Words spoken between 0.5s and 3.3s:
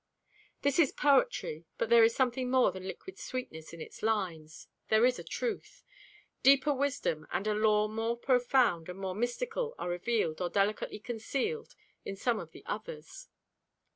This is poetry, but there is something more than liquid